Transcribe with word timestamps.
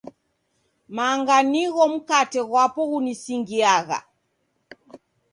Manga 0.95 1.35
nigho 1.51 1.83
mkate 1.93 2.41
ghwapo 2.49 2.81
ghunisingiagha. 2.89 3.99